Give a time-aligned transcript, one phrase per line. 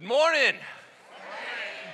[0.00, 0.54] Good morning.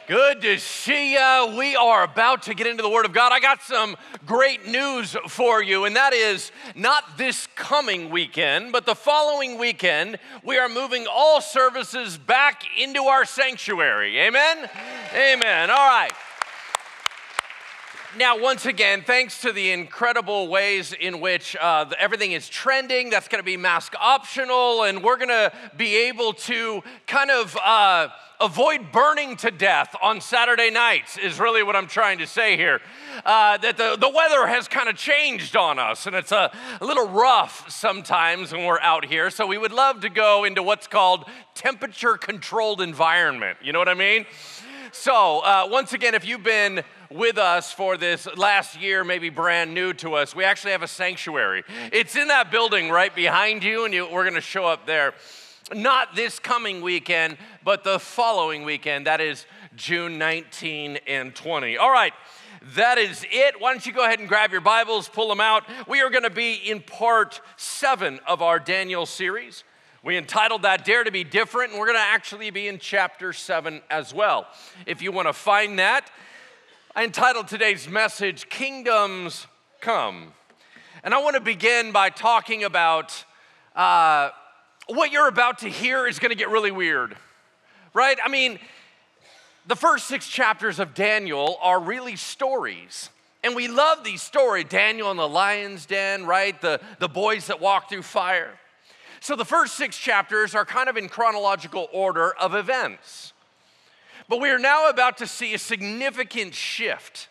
[0.07, 1.57] Good to see you.
[1.59, 3.33] We are about to get into the Word of God.
[3.33, 8.87] I got some great news for you, and that is not this coming weekend, but
[8.87, 14.21] the following weekend, we are moving all services back into our sanctuary.
[14.21, 14.71] Amen?
[15.13, 15.71] Amen.
[15.71, 16.13] All right.
[18.17, 23.29] Now, once again, thanks to the incredible ways in which uh, everything is trending, that's
[23.29, 28.09] going to be mask optional, and we're going to be able to kind of uh,
[28.41, 32.81] avoid burning to death on Saturday nights, is really what I'm trying to say here.
[33.23, 36.85] Uh, that the, the weather has kind of changed on us, and it's a, a
[36.87, 39.29] little rough sometimes when we're out here.
[39.29, 43.59] So, we would love to go into what's called temperature controlled environment.
[43.63, 44.25] You know what I mean?
[44.93, 49.75] So, uh, once again, if you've been with us for this last year, maybe brand
[49.75, 51.65] new to us, we actually have a sanctuary.
[51.93, 55.15] It's in that building right behind you, and you, we're going to show up there.
[55.75, 59.07] Not this coming weekend, but the following weekend.
[59.07, 61.77] That is June 19 and 20.
[61.77, 62.13] All right.
[62.75, 63.61] That is it.
[63.61, 65.65] Why don't you go ahead and grab your Bibles, pull them out.
[65.87, 69.65] We are going to be in part seven of our Daniel series.
[70.03, 73.33] We entitled that Dare to Be Different, and we're going to actually be in chapter
[73.33, 74.47] 7 as well.
[74.87, 76.11] If you want to find that,
[76.99, 79.47] I entitled today's message, Kingdoms
[79.83, 80.33] Come.
[81.05, 83.23] And I want to begin by talking about
[83.75, 84.31] uh,
[84.87, 87.15] what you're about to hear is going to get really weird,
[87.93, 88.17] right?
[88.25, 88.59] I mean,
[89.67, 93.11] the first six chapters of Daniel are really stories.
[93.45, 96.59] And we love these stories Daniel in the lion's den, right?
[96.63, 98.59] The, the boys that walk through fire.
[99.21, 103.35] So the first six chapters are kind of in chronological order of events.
[104.29, 107.29] But we are now about to see a significant shift.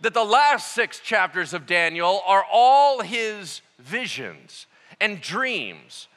[0.00, 4.66] That the last six chapters of Daniel are all his visions
[5.00, 6.08] and dreams.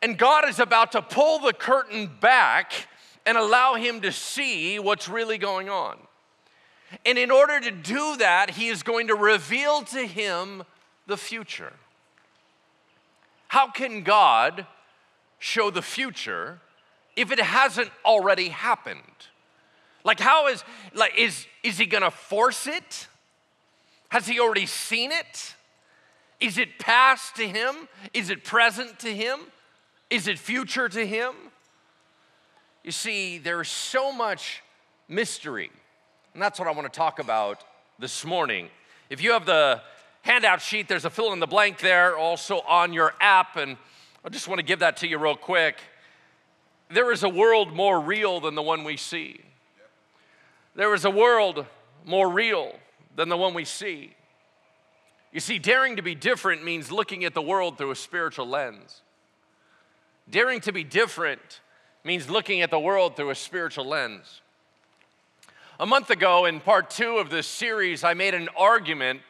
[0.00, 2.88] And God is about to pull the curtain back
[3.24, 5.96] and allow him to see what's really going on.
[7.06, 10.64] And in order to do that, he is going to reveal to him
[11.06, 11.72] the future.
[13.48, 14.66] How can God
[15.38, 16.60] show the future
[17.16, 19.00] if it hasn't already happened?
[20.04, 20.64] Like, how is,
[20.94, 23.06] like, is, is he gonna force it?
[24.08, 25.54] Has he already seen it?
[26.40, 27.88] Is it past to him?
[28.12, 29.40] Is it present to him?
[30.10, 31.34] Is it future to him?
[32.82, 34.62] You see, there's so much
[35.08, 35.70] mystery,
[36.34, 37.62] and that's what I wanna talk about
[37.98, 38.68] this morning.
[39.08, 39.80] If you have the
[40.22, 43.56] handout sheet, there's a fill in the blank there also on your app.
[43.56, 43.76] And
[44.24, 45.76] I just want to give that to you real quick.
[46.92, 49.40] There is a world more real than the one we see.
[50.74, 51.64] There is a world
[52.04, 52.78] more real
[53.16, 54.14] than the one we see.
[55.32, 59.00] You see, daring to be different means looking at the world through a spiritual lens.
[60.28, 61.60] Daring to be different
[62.04, 64.42] means looking at the world through a spiritual lens.
[65.80, 69.22] A month ago, in part two of this series, I made an argument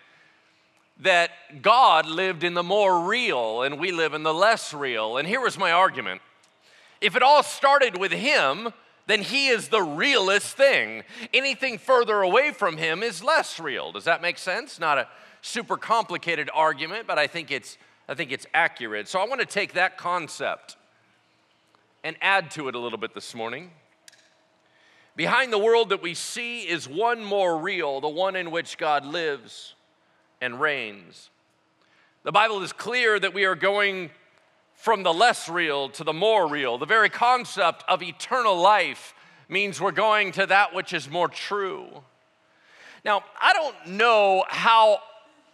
[1.01, 1.31] that
[1.63, 5.17] God lived in the more real and we live in the less real.
[5.17, 6.21] And here was my argument
[7.03, 8.73] if it all started with Him,
[9.07, 11.03] then He is the realest thing.
[11.35, 13.93] Anything further away from Him is less real.
[13.93, 14.79] Does that make sense?
[14.79, 15.09] Not a
[15.43, 17.77] super complicated argument, but I think it's,
[18.09, 19.09] I think it's accurate.
[19.09, 20.77] So I want to take that concept
[22.05, 23.71] and add to it a little bit this morning.
[25.15, 29.05] Behind the world that we see is one more real, the one in which God
[29.05, 29.75] lives
[30.41, 31.29] and reigns.
[32.23, 34.11] The Bible is clear that we are going
[34.83, 36.77] from the less real to the more real.
[36.77, 39.15] The very concept of eternal life
[39.49, 41.87] means we're going to that which is more true.
[43.05, 44.99] Now, I don't know how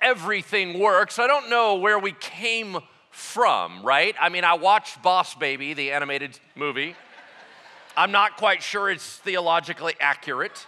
[0.00, 1.19] everything works.
[1.19, 2.78] I don't know where we came
[3.11, 4.15] from, right?
[4.19, 6.97] I mean, I watched Boss Baby, the animated movie.
[7.99, 10.66] I'm not quite sure it's theologically accurate.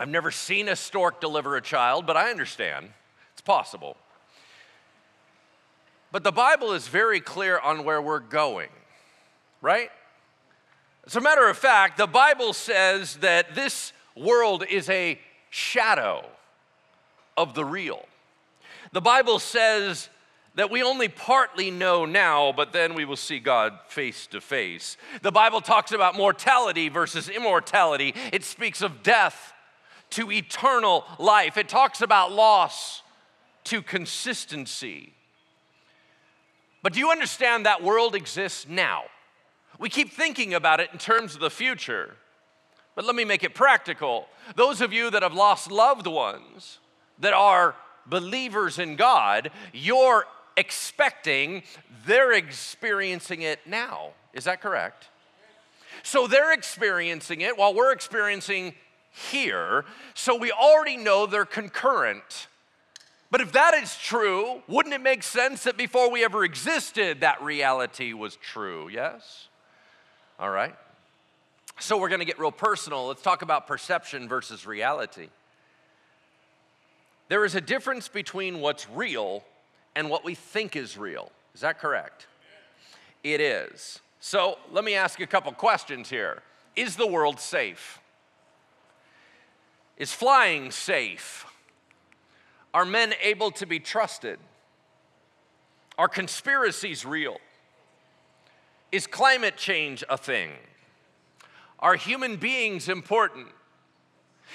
[0.00, 2.88] I've never seen a stork deliver a child, but I understand.
[3.34, 3.98] It's possible.
[6.14, 8.68] But the Bible is very clear on where we're going,
[9.60, 9.90] right?
[11.04, 15.18] As a matter of fact, the Bible says that this world is a
[15.50, 16.24] shadow
[17.36, 18.06] of the real.
[18.92, 20.08] The Bible says
[20.54, 24.96] that we only partly know now, but then we will see God face to face.
[25.22, 29.52] The Bible talks about mortality versus immortality, it speaks of death
[30.10, 31.56] to eternal life.
[31.56, 33.02] It talks about loss
[33.64, 35.10] to consistency.
[36.84, 39.04] But do you understand that world exists now?
[39.78, 42.14] We keep thinking about it in terms of the future.
[42.94, 44.28] But let me make it practical.
[44.54, 46.80] Those of you that have lost loved ones
[47.20, 50.26] that are believers in God, you're
[50.58, 51.62] expecting
[52.04, 54.10] they're experiencing it now.
[54.34, 55.08] Is that correct?
[56.02, 58.74] So they're experiencing it while we're experiencing
[59.32, 59.86] here.
[60.12, 62.48] So we already know they're concurrent.
[63.34, 67.42] But if that is true, wouldn't it make sense that before we ever existed, that
[67.42, 68.88] reality was true?
[68.88, 69.48] Yes?
[70.38, 70.76] All right.
[71.80, 73.08] So we're going to get real personal.
[73.08, 75.30] Let's talk about perception versus reality.
[77.28, 79.42] There is a difference between what's real
[79.96, 81.32] and what we think is real.
[81.56, 82.28] Is that correct?
[83.24, 83.98] It is.
[84.20, 86.40] So let me ask you a couple questions here.
[86.76, 87.98] Is the world safe?
[89.98, 91.46] Is flying safe?
[92.74, 94.38] Are men able to be trusted?
[95.96, 97.36] Are conspiracies real?
[98.90, 100.50] Is climate change a thing?
[101.78, 103.46] Are human beings important?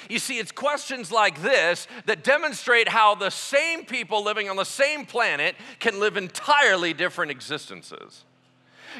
[0.10, 4.66] You see, it's questions like this that demonstrate how the same people living on the
[4.66, 8.26] same planet can live entirely different existences.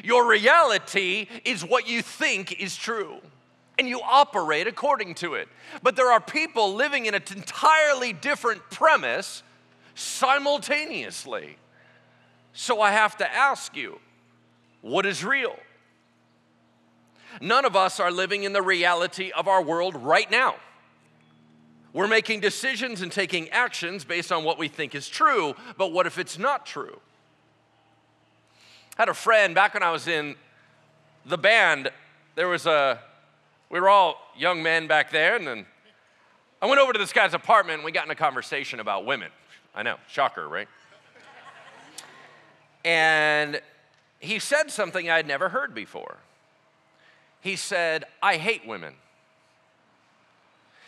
[0.02, 3.18] Your reality is what you think is true,
[3.80, 5.48] and you operate according to it.
[5.82, 9.42] But there are people living in an entirely different premise
[9.94, 11.56] simultaneously.
[12.52, 13.98] So I have to ask you
[14.82, 15.56] what is real?
[17.40, 20.56] None of us are living in the reality of our world right now.
[21.94, 26.06] We're making decisions and taking actions based on what we think is true, but what
[26.06, 27.00] if it's not true?
[28.98, 30.36] I had a friend back when I was in
[31.24, 31.90] the band,
[32.34, 33.00] there was a,
[33.70, 35.66] we were all young men back there, and then
[36.60, 39.30] I went over to this guy's apartment and we got in a conversation about women.
[39.74, 40.68] I know, shocker, right?
[42.84, 43.60] and
[44.18, 46.18] he said something I'd never heard before.
[47.40, 48.94] He said, I hate women.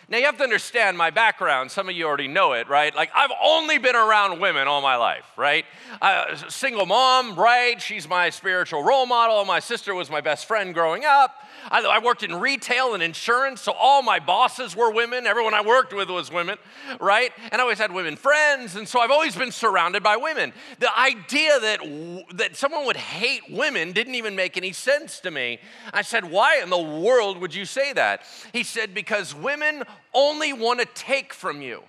[0.08, 1.70] Now, you have to understand my background.
[1.70, 2.94] Some of you already know it, right?
[2.94, 5.64] Like, I've only been around women all my life, right?
[6.00, 7.81] Uh, single mom, right?
[7.81, 9.44] She's my spiritual role model.
[9.44, 11.37] My sister was my best friend growing up.
[11.70, 15.26] I, I, worked in retail and insurance, so all my bosses were women.
[15.26, 16.58] Everyone I worked with was women,
[17.00, 17.31] right?
[17.52, 20.52] And I always had women friends, and so I've always been surrounded by women.
[20.81, 25.60] The idea that, that someone would hate women didn't even make any sense to me.
[25.93, 28.22] I said, Why in the world would you say that?
[28.52, 29.84] He said, Because women
[30.14, 31.82] only want to take from you.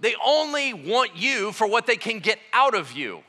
[0.00, 3.22] They only want you for what they can get out of you.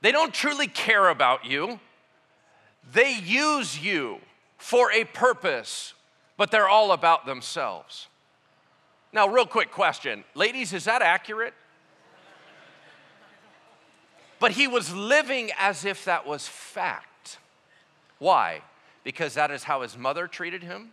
[0.00, 1.80] They don't truly care about you.
[2.92, 4.20] They use you
[4.58, 5.94] for a purpose,
[6.36, 8.08] but they're all about themselves.
[9.12, 11.54] Now, real quick question ladies, is that accurate?
[14.38, 17.38] But he was living as if that was fact.
[18.18, 18.60] Why?
[19.02, 20.90] Because that is how his mother treated him,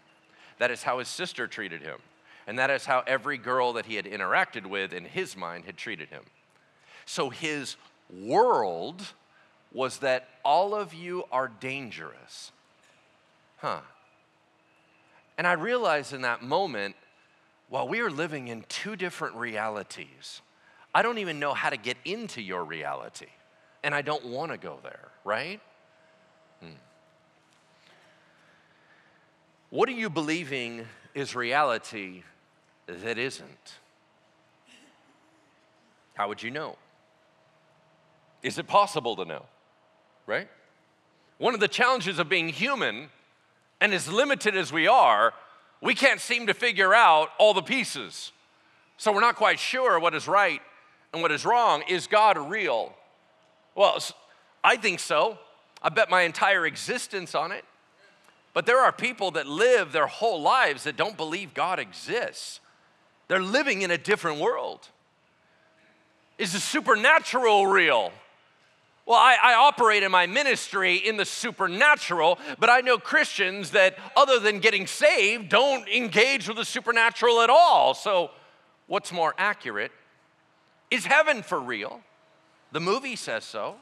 [0.60, 2.00] that is how his sister treated him,
[2.48, 5.78] and that is how every girl that he had interacted with in his mind had
[5.78, 6.24] treated him.
[7.06, 7.76] So his
[8.10, 9.02] world
[9.72, 12.52] was that all of you are dangerous.
[13.58, 13.82] Huh.
[15.38, 16.96] And I realized in that moment,
[17.70, 20.42] while we are living in two different realities,
[20.94, 23.28] I don't even know how to get into your reality.
[23.84, 25.60] And I don't want to go there, right?
[26.62, 26.76] Hmm.
[29.72, 30.86] What are you believing
[31.16, 32.24] is reality
[32.88, 33.74] that isn't?
[36.14, 36.78] How would you know?
[38.42, 39.46] Is it possible to know?
[40.26, 40.48] Right?
[41.38, 43.10] One of the challenges of being human,
[43.82, 45.34] and as limited as we are,
[45.82, 48.32] we can't seem to figure out all the pieces.
[48.98, 50.62] So we're not quite sure what is right
[51.12, 51.84] and what is wrong.
[51.90, 52.96] Is God real?
[53.76, 54.02] Well,
[54.64, 55.38] I think so.
[55.82, 57.66] I bet my entire existence on it.
[58.54, 62.60] But there are people that live their whole lives that don't believe God exists.
[63.28, 64.88] They're living in a different world.
[66.38, 68.12] Is the supernatural real?
[69.06, 73.98] Well, I, I, operate in my ministry in the supernatural, but I know Christians that,
[74.16, 77.94] other than getting saved, don't engage with the supernatural at all.
[77.96, 78.32] So,
[78.88, 79.92] what's more accurate?
[80.90, 82.00] Is heaven for real?
[82.72, 83.76] The movie says so.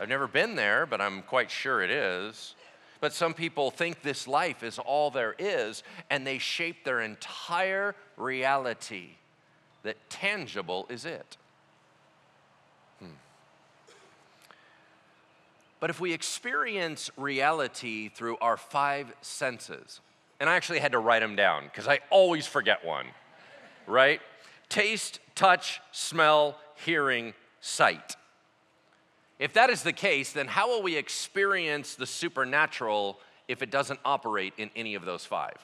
[0.00, 2.55] I've never been there, but I'm quite sure it is.
[3.00, 7.94] But some people think this life is all there is, and they shape their entire
[8.16, 9.10] reality
[9.82, 11.36] that tangible is it.
[13.00, 13.10] Hmm.
[15.80, 20.00] But if we experience reality through our five senses,
[20.40, 23.06] and I actually had to write them down because I always forget one,
[23.86, 24.20] right?
[24.68, 28.16] Taste, touch, smell, hearing, sight.
[29.38, 34.00] If that is the case, then how will we experience the supernatural if it doesn't
[34.04, 35.56] operate in any of those five?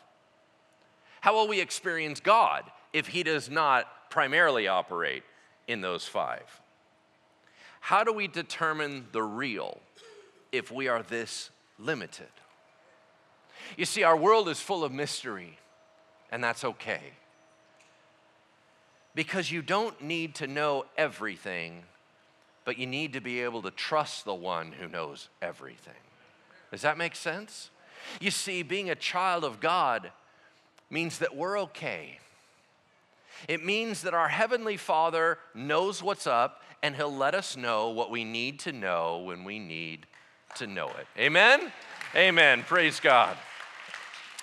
[1.20, 5.22] How will we experience God if He does not primarily operate
[5.68, 6.60] in those five?
[7.80, 9.80] How do we determine the real
[10.52, 12.28] if we are this limited.
[13.76, 15.58] You see, our world is full of mystery,
[16.30, 17.14] and that's okay.
[19.14, 21.84] Because you don't need to know everything,
[22.64, 25.95] but you need to be able to trust the one who knows everything.
[26.71, 27.71] Does that make sense?
[28.21, 30.11] You see, being a child of God
[30.90, 32.19] means that we're okay.
[33.49, 38.11] It means that our Heavenly Father knows what's up and He'll let us know what
[38.11, 40.07] we need to know when we need
[40.57, 41.07] to know it.
[41.19, 41.73] Amen?
[42.14, 42.62] Amen.
[42.62, 43.37] Praise God.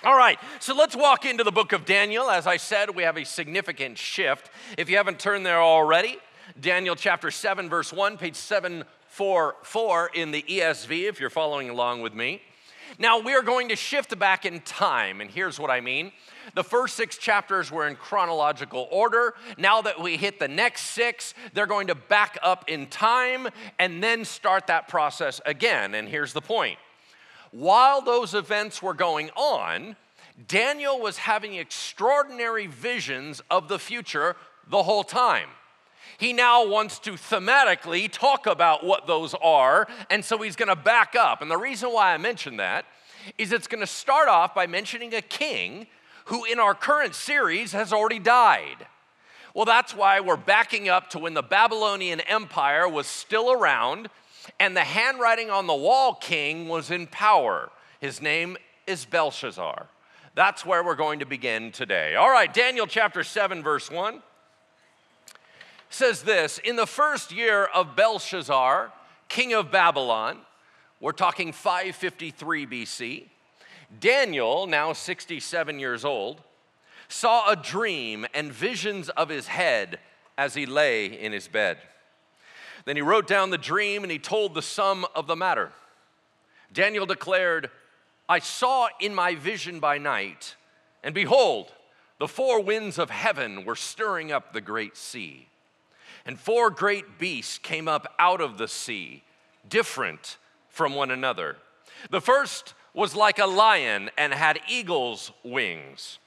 [0.02, 2.30] All right, so let's walk into the book of Daniel.
[2.30, 4.50] As I said, we have a significant shift.
[4.78, 6.16] If you haven't turned there already,
[6.60, 12.12] Daniel chapter 7, verse 1, page 744 in the ESV, if you're following along with
[12.12, 12.42] me.
[12.98, 16.12] Now, we are going to shift back in time, and here's what I mean.
[16.54, 19.34] The first six chapters were in chronological order.
[19.56, 23.48] Now that we hit the next six, they're going to back up in time
[23.78, 25.94] and then start that process again.
[25.94, 26.78] And here's the point
[27.52, 29.96] while those events were going on,
[30.46, 34.36] Daniel was having extraordinary visions of the future
[34.68, 35.48] the whole time.
[36.18, 41.14] He now wants to thematically talk about what those are, and so he's gonna back
[41.14, 41.42] up.
[41.42, 42.84] And the reason why I mention that
[43.38, 45.86] is it's gonna start off by mentioning a king
[46.26, 48.86] who, in our current series, has already died.
[49.54, 54.08] Well, that's why we're backing up to when the Babylonian Empire was still around
[54.58, 57.70] and the handwriting on the wall king was in power.
[58.00, 59.88] His name is Belshazzar.
[60.34, 62.14] That's where we're going to begin today.
[62.14, 64.22] All right, Daniel chapter 7, verse 1
[65.90, 68.92] says this In the first year of Belshazzar,
[69.28, 70.38] king of Babylon,
[71.00, 73.24] we're talking 553 BC,
[73.98, 76.40] Daniel, now 67 years old,
[77.08, 79.98] saw a dream and visions of his head
[80.38, 81.78] as he lay in his bed.
[82.84, 85.72] Then he wrote down the dream and he told the sum of the matter.
[86.72, 87.68] Daniel declared,
[88.28, 90.54] I saw in my vision by night,
[91.02, 91.72] and behold,
[92.18, 95.48] the four winds of heaven were stirring up the great sea.
[96.26, 99.22] And four great beasts came up out of the sea,
[99.68, 100.36] different
[100.68, 101.56] from one another.
[102.10, 106.18] The first was like a lion and had eagle's wings.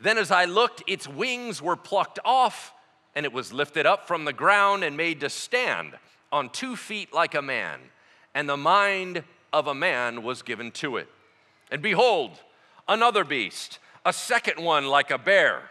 [0.00, 2.72] Then, as I looked, its wings were plucked off
[3.14, 5.94] and it was lifted up from the ground and made to stand
[6.30, 7.78] on two feet like a man,
[8.34, 9.22] and the mind
[9.52, 11.08] of a man was given to it.
[11.70, 12.40] And behold,
[12.88, 15.70] another beast, a second one like a bear.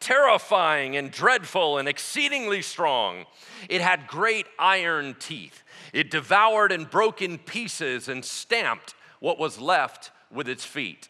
[0.00, 3.26] terrifying and dreadful and exceedingly strong.
[3.68, 5.62] It had great iron teeth.
[5.92, 11.08] It devoured and broke in pieces and stamped what was left with its feet.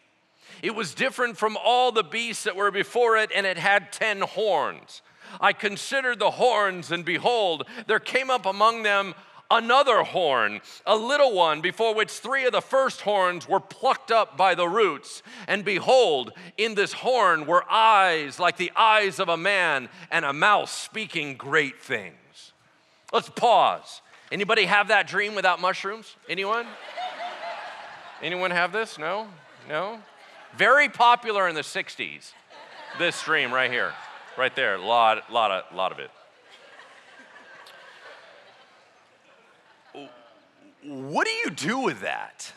[0.61, 4.21] It was different from all the beasts that were before it, and it had ten
[4.21, 5.01] horns.
[5.39, 9.13] I considered the horns, and behold, there came up among them
[9.51, 14.37] another horn, a little one, before which three of the first horns were plucked up
[14.37, 15.23] by the roots.
[15.47, 20.33] And behold, in this horn were eyes like the eyes of a man, and a
[20.33, 22.15] mouth speaking great things.
[23.11, 24.01] Let's pause.
[24.31, 26.15] Anybody have that dream without mushrooms?
[26.27, 26.67] Anyone?
[28.21, 28.99] Anyone have this?
[28.99, 29.27] No?
[29.67, 29.99] No?
[30.55, 32.33] Very popular in the 60s,
[32.97, 33.93] this dream right here.
[34.37, 36.11] Right there, a lot, lot, lot of it.
[40.83, 42.53] What do you do with that?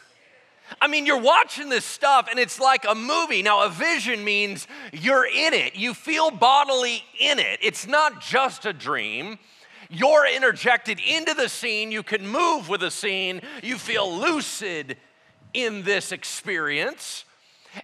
[0.81, 3.43] I mean, you're watching this stuff and it's like a movie.
[3.43, 7.59] Now, a vision means you're in it, you feel bodily in it.
[7.62, 9.38] It's not just a dream.
[9.91, 14.97] You're interjected into the scene, you can move with the scene, you feel lucid
[15.52, 17.26] in this experience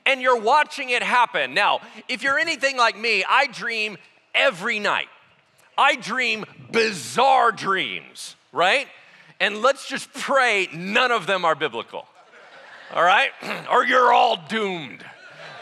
[0.07, 1.55] and you're watching it happen.
[1.55, 3.99] Now, if you're anything like me, I dream
[4.35, 5.09] every night.
[5.77, 8.89] I dream bizarre dreams, right?
[9.41, 12.07] And let's just pray none of them are biblical,
[12.93, 13.31] all right?
[13.71, 15.05] or you're all doomed,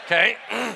[0.05, 0.37] okay?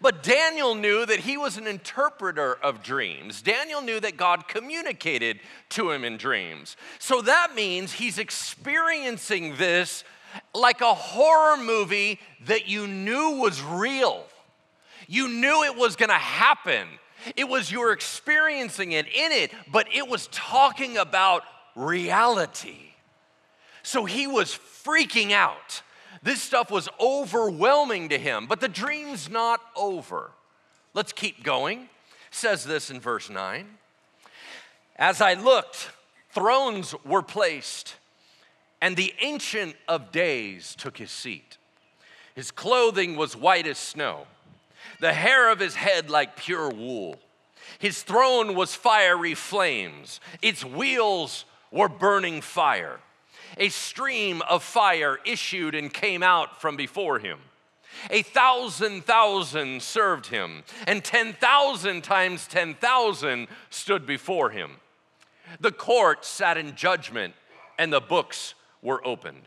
[0.00, 3.40] But Daniel knew that he was an interpreter of dreams.
[3.40, 6.76] Daniel knew that God communicated to him in dreams.
[6.98, 10.04] So that means he's experiencing this
[10.52, 14.26] like a horror movie that you knew was real.
[15.06, 16.86] You knew it was gonna happen.
[17.36, 22.92] It was you were experiencing it in it, but it was talking about reality.
[23.82, 25.82] So he was freaking out.
[26.22, 30.30] This stuff was overwhelming to him, but the dream's not over.
[30.94, 31.88] Let's keep going.
[32.30, 33.66] Says this in verse 9.
[34.96, 35.90] As I looked,
[36.30, 37.96] thrones were placed,
[38.80, 41.58] and the Ancient of Days took his seat.
[42.34, 44.26] His clothing was white as snow,
[45.00, 47.16] the hair of his head like pure wool.
[47.78, 53.00] His throne was fiery flames, its wheels were burning fire.
[53.58, 57.38] A stream of fire issued and came out from before him.
[58.10, 64.76] A thousand thousand served him, and 10,000 times 10,000 stood before him.
[65.60, 67.34] The court sat in judgment,
[67.78, 69.42] and the books were opened.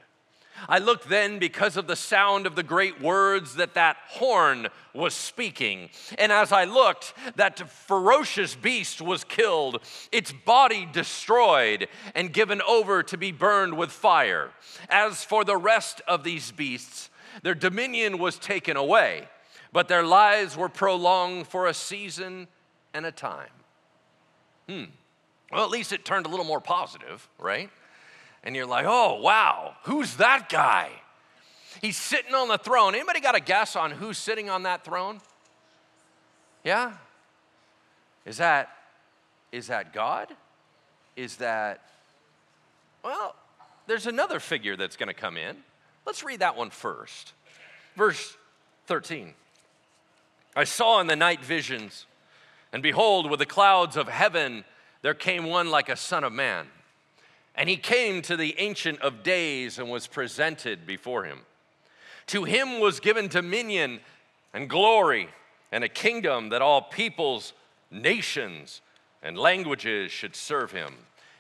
[0.68, 5.14] I looked then because of the sound of the great words that that horn was
[5.14, 5.90] speaking.
[6.18, 13.04] And as I looked, that ferocious beast was killed, its body destroyed and given over
[13.04, 14.52] to be burned with fire.
[14.90, 17.10] As for the rest of these beasts,
[17.44, 19.28] their dominion was taken away,
[19.72, 22.48] but their lives were prolonged for a season
[22.94, 23.50] and a time.
[24.68, 24.86] Hmm.
[25.52, 27.70] Well, at least it turned a little more positive, right?
[28.48, 30.90] And you're like, oh, wow, who's that guy?
[31.82, 32.96] He's sitting on the throne.
[32.96, 35.20] Anybody got a guess on who's sitting on that throne?
[36.64, 36.94] Yeah?
[38.26, 38.70] Is that
[39.52, 40.30] is that God?
[41.18, 41.82] Is that
[43.04, 43.36] well,
[43.86, 45.58] there's another figure that's going to come in.
[46.06, 47.34] Let's read that one first.
[47.98, 48.38] Verse
[48.86, 49.34] 13.
[50.56, 52.06] I saw in the night visions,
[52.72, 54.64] and behold, with the clouds of heaven
[55.02, 56.68] there came one like a son of man.
[57.58, 61.40] And he came to the Ancient of Days and was presented before him.
[62.28, 64.00] To him was given dominion
[64.54, 65.30] and glory
[65.72, 67.54] and a kingdom that all peoples,
[67.92, 68.82] nations,
[69.24, 70.94] and languages should serve him.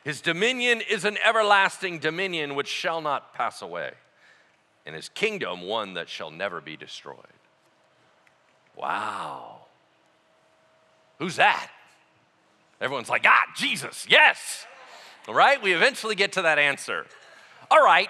[0.03, 3.91] His dominion is an everlasting dominion which shall not pass away,
[4.85, 7.17] and his kingdom one that shall never be destroyed.
[8.75, 9.61] Wow.
[11.19, 11.69] Who's that?
[12.79, 14.66] Everyone's like, ah, Jesus, yes.
[15.27, 17.05] Right, we eventually get to that answer.
[17.69, 18.09] All right,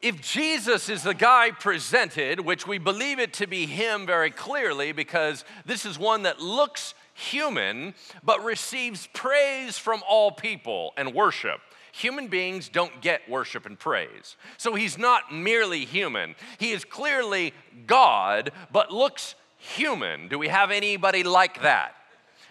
[0.00, 4.92] if Jesus is the guy presented, which we believe it to be him very clearly
[4.92, 11.60] because this is one that looks human but receives praise from all people and worship.
[11.92, 14.36] Human beings don't get worship and praise.
[14.58, 16.34] So he's not merely human.
[16.58, 17.54] He is clearly
[17.86, 20.28] God but looks human.
[20.28, 21.94] Do we have anybody like that?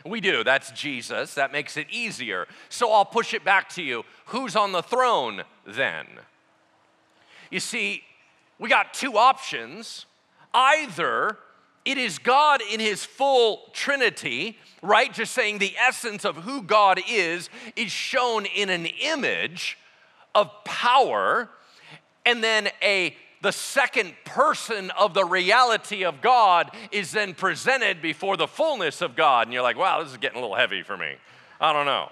[0.05, 0.43] We do.
[0.43, 1.33] That's Jesus.
[1.33, 2.47] That makes it easier.
[2.69, 4.03] So I'll push it back to you.
[4.27, 6.05] Who's on the throne then?
[7.49, 8.03] You see,
[8.59, 10.05] we got two options.
[10.53, 11.37] Either
[11.85, 15.11] it is God in his full Trinity, right?
[15.11, 19.77] Just saying the essence of who God is is shown in an image
[20.33, 21.49] of power,
[22.25, 23.15] and then a
[23.45, 29.15] the second person of the reality of God is then presented before the fullness of
[29.15, 29.45] God.
[29.45, 31.13] And you're like, wow, this is getting a little heavy for me.
[31.61, 32.11] I don't know.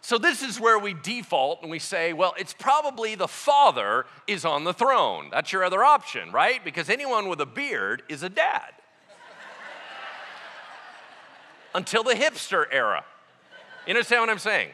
[0.00, 4.44] So, this is where we default and we say, well, it's probably the Father is
[4.44, 5.28] on the throne.
[5.30, 6.62] That's your other option, right?
[6.64, 8.72] Because anyone with a beard is a dad.
[11.76, 13.04] Until the hipster era.
[13.86, 14.70] You understand what I'm saying?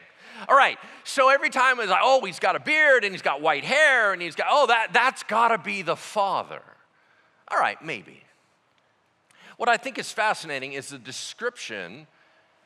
[0.47, 3.41] All right, so every time it's like, oh, he's got a beard and he's got
[3.41, 6.61] white hair and he's got, oh, that, that's gotta be the father.
[7.47, 8.23] All right, maybe.
[9.57, 12.07] What I think is fascinating is the description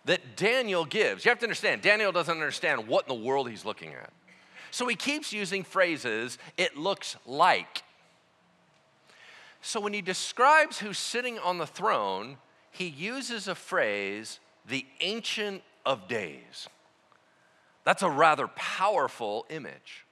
[0.05, 1.25] that Daniel gives.
[1.25, 4.11] You have to understand, Daniel doesn't understand what in the world he's looking at.
[4.71, 7.83] So he keeps using phrases, it looks like.
[9.61, 12.37] So when he describes who's sitting on the throne,
[12.71, 16.67] he uses a phrase, the Ancient of Days.
[17.85, 20.05] That's a rather powerful image.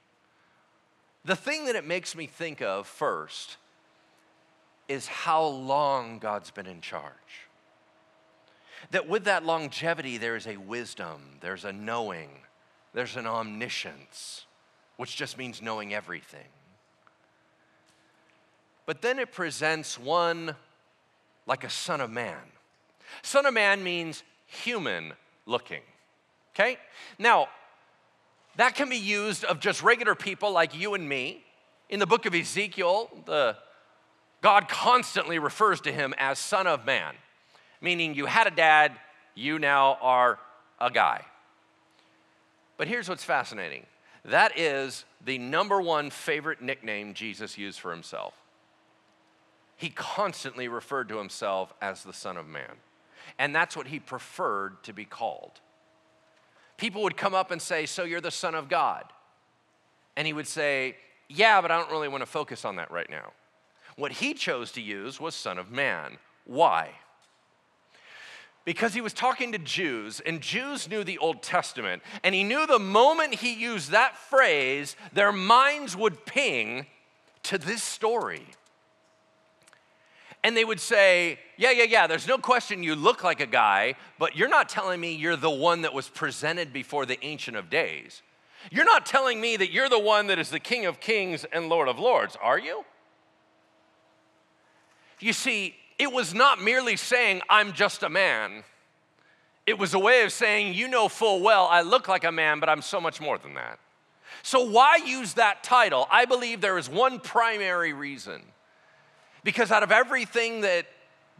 [1.24, 3.56] The thing that it makes me think of first
[4.88, 7.12] is how long God's been in charge.
[8.90, 12.28] That with that longevity, there is a wisdom, there's a knowing,
[12.92, 14.46] there's an omniscience,
[14.96, 16.46] which just means knowing everything.
[18.86, 20.54] But then it presents one
[21.46, 22.36] like a son of man.
[23.22, 25.14] Son of man means human
[25.46, 25.82] looking.
[26.54, 26.78] Okay?
[27.18, 27.48] Now,
[28.56, 31.44] that can be used of just regular people like you and me.
[31.88, 33.56] In the book of Ezekiel, the,
[34.42, 37.14] God constantly refers to him as Son of Man,
[37.80, 38.92] meaning you had a dad,
[39.34, 40.38] you now are
[40.80, 41.24] a guy.
[42.76, 43.86] But here's what's fascinating
[44.24, 48.34] that is the number one favorite nickname Jesus used for himself.
[49.76, 52.76] He constantly referred to himself as the Son of Man,
[53.38, 55.60] and that's what he preferred to be called
[56.76, 59.04] people would come up and say, So you're the Son of God?
[60.16, 60.96] And he would say,
[61.28, 63.32] Yeah, but I don't really want to focus on that right now.
[63.96, 66.18] What he chose to use was Son of Man.
[66.44, 66.90] Why?
[68.64, 72.66] Because he was talking to Jews, and Jews knew the Old Testament, and he knew
[72.66, 76.86] the moment he used that phrase, their minds would ping
[77.42, 78.46] to this story.
[80.44, 83.96] And they would say, Yeah, yeah, yeah, there's no question you look like a guy,
[84.18, 87.70] but you're not telling me you're the one that was presented before the Ancient of
[87.70, 88.22] Days.
[88.70, 91.68] You're not telling me that you're the one that is the King of Kings and
[91.68, 92.84] Lord of Lords, are you?
[95.20, 98.64] You see, it was not merely saying, I'm just a man.
[99.66, 102.60] It was a way of saying, You know full well I look like a man,
[102.60, 103.78] but I'm so much more than that.
[104.42, 106.06] So, why use that title?
[106.10, 108.42] I believe there is one primary reason.
[109.44, 110.86] Because out of everything that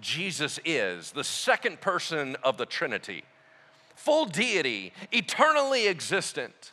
[0.00, 3.24] Jesus is, the second person of the Trinity,
[3.96, 6.72] full deity, eternally existent,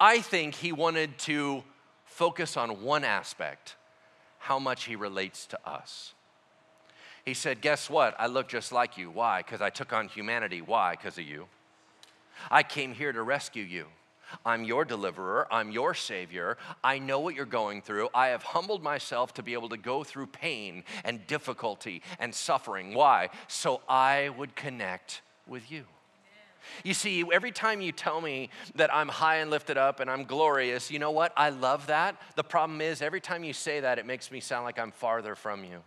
[0.00, 1.62] I think he wanted to
[2.04, 3.76] focus on one aspect
[4.38, 6.14] how much he relates to us.
[7.24, 8.16] He said, Guess what?
[8.18, 9.10] I look just like you.
[9.10, 9.42] Why?
[9.42, 10.62] Because I took on humanity.
[10.62, 10.92] Why?
[10.92, 11.46] Because of you.
[12.50, 13.86] I came here to rescue you.
[14.44, 15.46] I'm your deliverer.
[15.50, 16.58] I'm your savior.
[16.82, 18.08] I know what you're going through.
[18.14, 22.94] I have humbled myself to be able to go through pain and difficulty and suffering.
[22.94, 23.30] Why?
[23.48, 25.84] So I would connect with you.
[26.84, 30.24] You see, every time you tell me that I'm high and lifted up and I'm
[30.24, 31.32] glorious, you know what?
[31.36, 32.20] I love that.
[32.36, 35.34] The problem is, every time you say that, it makes me sound like I'm farther
[35.34, 35.82] from you.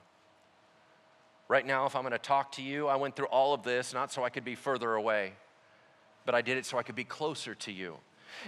[1.47, 4.11] Right now, if I'm gonna talk to you, I went through all of this not
[4.11, 5.33] so I could be further away,
[6.25, 7.97] but I did it so I could be closer to you.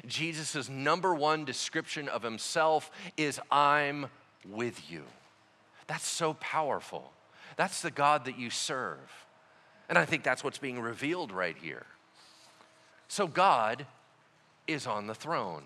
[0.05, 4.07] Jesus' number one description of himself is, I'm
[4.49, 5.03] with you.
[5.87, 7.11] That's so powerful.
[7.57, 8.99] That's the God that you serve.
[9.87, 11.85] And I think that's what's being revealed right here.
[13.07, 13.85] So God
[14.67, 15.63] is on the throne.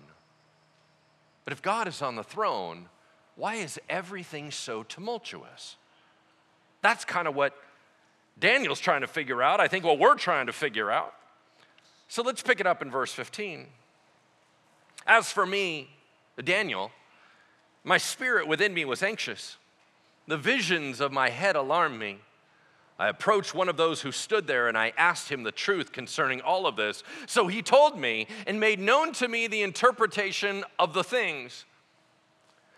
[1.44, 2.86] But if God is on the throne,
[3.36, 5.76] why is everything so tumultuous?
[6.82, 7.54] That's kind of what
[8.38, 9.60] Daniel's trying to figure out.
[9.60, 11.14] I think what we're trying to figure out.
[12.08, 13.66] So let's pick it up in verse 15.
[15.06, 15.90] As for me,
[16.42, 16.90] Daniel,
[17.84, 19.56] my spirit within me was anxious.
[20.26, 22.18] The visions of my head alarmed me.
[22.98, 26.42] I approached one of those who stood there and I asked him the truth concerning
[26.42, 27.02] all of this.
[27.26, 31.64] So he told me and made known to me the interpretation of the things.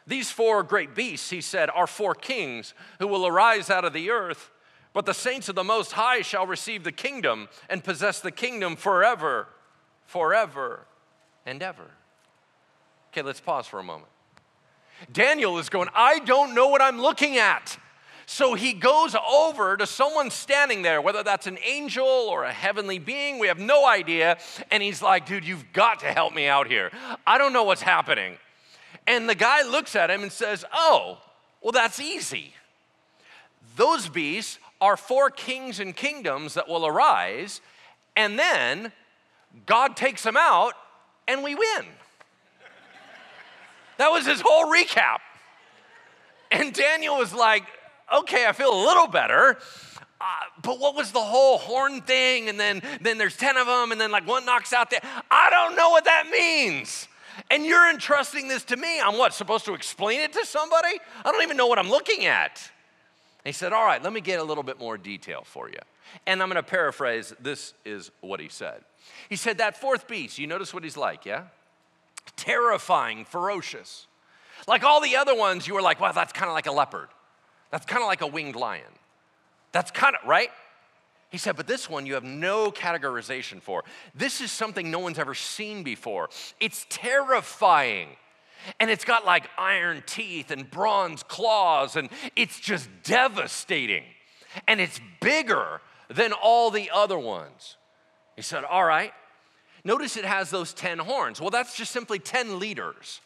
[0.07, 4.11] These four great beasts, he said, are four kings who will arise out of the
[4.11, 4.51] earth,
[4.93, 8.77] but the saints of the Most High shall receive the kingdom and possess the kingdom
[8.77, 9.49] forever,
[10.07, 10.87] forever,
[11.45, 11.91] and ever.
[13.13, 14.09] Okay, let's pause for a moment.
[15.13, 17.77] Daniel is going, I don't know what I'm looking at.
[18.25, 22.99] So he goes over to someone standing there, whether that's an angel or a heavenly
[22.99, 24.39] being, we have no idea.
[24.71, 26.91] And he's like, dude, you've got to help me out here.
[27.27, 28.39] I don't know what's happening.
[29.07, 31.19] And the guy looks at him and says, oh,
[31.61, 32.55] well, that's easy.
[33.77, 37.61] Those beasts are four kings and kingdoms that will arise,
[38.17, 38.93] and then
[39.67, 40.73] God takes them out
[41.29, 41.87] and we win.
[44.03, 45.19] That was his whole recap.
[46.51, 47.63] And Daniel was like,
[48.13, 49.59] okay, I feel a little better.
[50.21, 50.25] Uh,
[50.61, 52.49] but what was the whole horn thing?
[52.49, 54.99] And then, then there's 10 of them, and then like one knocks out there.
[55.31, 57.07] I don't know what that means.
[57.49, 59.01] And you're entrusting this to me.
[59.01, 60.99] I'm what, supposed to explain it to somebody?
[61.25, 62.61] I don't even know what I'm looking at.
[63.45, 65.79] he said, All right, let me get a little bit more detail for you.
[66.27, 68.81] And I'm going to paraphrase this is what he said.
[69.29, 71.45] He said, That fourth beast, you notice what he's like, yeah?
[72.37, 74.07] Terrifying, ferocious.
[74.67, 77.09] Like all the other ones, you were like, wow, that's kind of like a leopard.
[77.71, 78.83] That's kind of like a winged lion.
[79.73, 80.51] That's kind of, right?
[81.31, 83.85] He said, but this one you have no categorization for.
[84.15, 86.29] This is something no one's ever seen before.
[86.61, 88.09] It's terrifying.
[88.79, 94.05] And it's got like iron teeth and bronze claws, and it's just devastating.
[94.69, 97.77] And it's bigger than all the other ones.
[98.37, 99.13] He said, All right.
[99.85, 101.41] Notice it has those 10 horns.
[101.41, 103.21] Well, that's just simply 10 leaders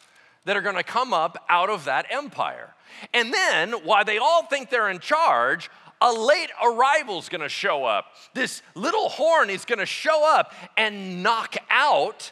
[0.45, 2.73] that are gonna come up out of that empire.
[3.13, 5.69] And then, while they all think they're in charge,
[6.01, 8.15] a late arrival is gonna show up.
[8.33, 12.31] This little horn is gonna show up and knock out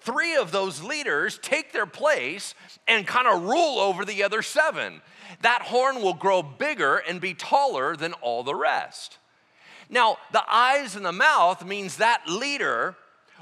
[0.00, 2.54] three of those leaders, take their place,
[2.86, 5.02] and kind of rule over the other seven.
[5.42, 9.18] That horn will grow bigger and be taller than all the rest.
[9.90, 12.96] Now, the eyes and the mouth means that leader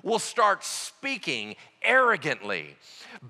[0.05, 2.77] will start speaking arrogantly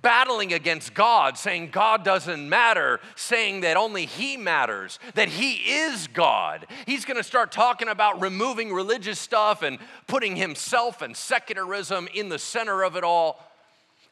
[0.02, 6.08] battling against God, saying God doesn't matter, saying that only He matters, that He is
[6.08, 6.66] God.
[6.86, 12.38] He's gonna start talking about removing religious stuff and putting Himself and secularism in the
[12.38, 13.42] center of it all.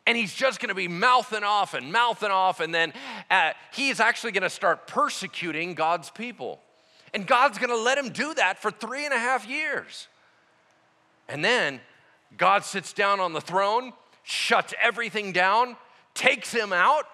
[0.07, 2.93] And he's just gonna be mouthing off and mouthing off, and then
[3.31, 6.61] uh, he's actually gonna start persecuting God's people.
[7.15, 10.09] And God's gonna let him do that for three and a half years.
[11.29, 11.81] And then
[12.37, 13.93] God sits down on the throne,
[14.23, 15.77] shuts everything down,
[16.15, 17.05] takes him out,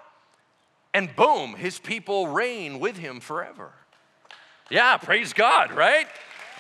[0.95, 3.73] and boom, his people reign with him forever.
[4.71, 6.07] Yeah, praise God, right?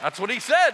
[0.03, 0.73] That's what he said.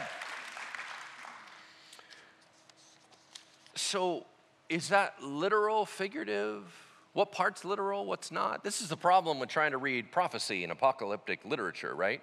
[3.75, 4.27] So,
[4.69, 6.65] is that literal, figurative?
[7.13, 8.65] What part's literal, what's not?
[8.65, 12.21] This is the problem with trying to read prophecy and apocalyptic literature, right?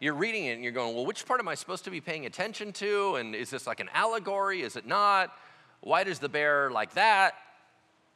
[0.00, 2.24] You're reading it and you're going, well, which part am I supposed to be paying
[2.24, 3.16] attention to?
[3.16, 4.62] And is this like an allegory?
[4.62, 5.30] Is it not?
[5.82, 7.34] Why does the bear like that?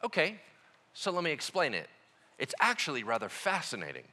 [0.02, 0.40] Okay,
[0.94, 1.88] so let me explain it.
[2.38, 4.04] It's actually rather fascinating.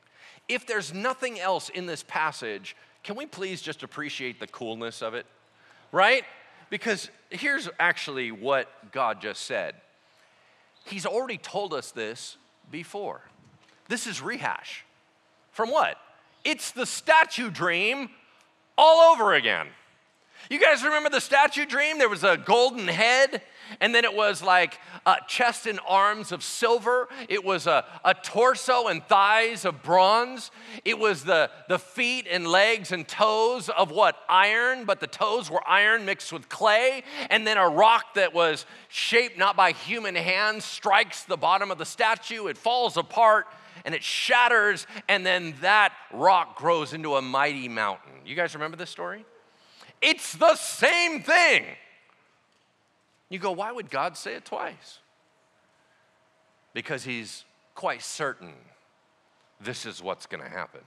[0.50, 5.14] If there's nothing else in this passage, can we please just appreciate the coolness of
[5.14, 5.26] it?
[5.94, 6.24] Right?
[6.70, 9.76] Because here's actually what God just said
[10.86, 12.38] He's already told us this
[12.70, 13.22] before.
[13.88, 14.86] This is rehash.
[15.52, 15.98] From what?
[16.44, 18.10] It's the statue dream
[18.78, 19.68] all over again.
[20.50, 21.98] You guys remember the statue dream?
[21.98, 23.42] There was a golden head,
[23.80, 27.08] and then it was like a chest and arms of silver.
[27.30, 30.52] It was a, a torso and thighs of bronze.
[30.84, 34.18] It was the, the feet and legs and toes of what?
[34.28, 37.04] Iron, but the toes were iron mixed with clay.
[37.30, 41.78] And then a rock that was shaped not by human hands strikes the bottom of
[41.78, 42.48] the statue.
[42.48, 43.48] It falls apart
[43.86, 48.14] and it shatters, and then that rock grows into a mighty mountain.
[48.26, 49.26] You guys remember this story?
[50.02, 51.66] It's the same thing.
[53.30, 55.00] You go, why would God say it twice?
[56.74, 58.54] Because he's quite certain
[59.64, 60.82] this is what's going to happen.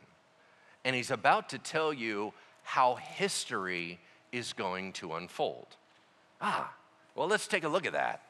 [0.85, 4.01] And he's about to tell you how history
[4.33, 5.69] is going to unfold.
[6.41, 6.73] Ah,
[7.15, 8.23] well, let's take a look at that.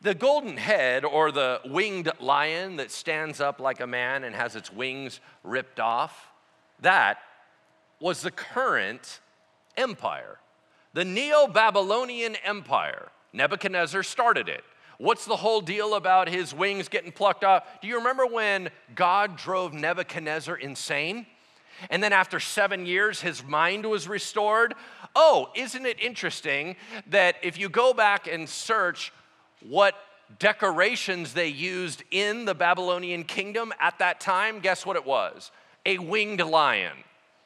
[0.00, 4.54] The golden head, or the winged lion that stands up like a man and has
[4.54, 6.28] its wings ripped off,
[6.80, 7.18] that
[8.00, 9.18] was the current
[9.76, 10.38] empire.
[10.94, 13.08] The Neo Babylonian Empire.
[13.32, 14.62] Nebuchadnezzar started it.
[14.98, 17.64] What's the whole deal about his wings getting plucked off?
[17.80, 21.26] Do you remember when God drove Nebuchadnezzar insane?
[21.90, 24.74] And then after seven years, his mind was restored.
[25.14, 26.76] Oh, isn't it interesting
[27.08, 29.12] that if you go back and search
[29.66, 29.94] what
[30.38, 35.50] decorations they used in the Babylonian kingdom at that time, guess what it was?
[35.86, 36.96] A winged lion.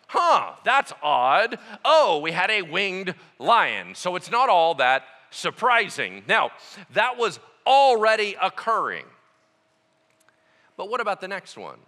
[0.09, 1.59] Huh, that's odd.
[1.85, 3.95] Oh, we had a winged lion.
[3.95, 6.23] So it's not all that surprising.
[6.29, 6.51] Now,
[6.93, 9.07] that was already occurring.
[10.77, 11.79] But what about the next one?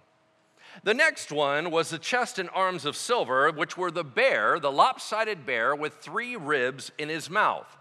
[0.82, 4.72] The next one was the chest and arms of silver, which were the bear, the
[4.72, 7.76] lopsided bear with three ribs in his mouth.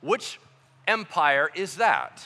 [0.00, 0.38] Which
[0.86, 2.22] empire is that?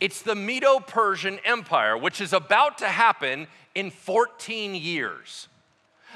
[0.00, 5.48] It's the Medo Persian Empire, which is about to happen in 14 years.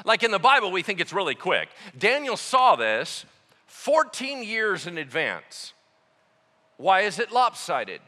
[0.04, 1.68] Like in the Bible, we think it's really quick.
[1.98, 3.24] Daniel saw this
[3.66, 5.72] 14 years in advance.
[6.76, 8.00] Why is it lopsided?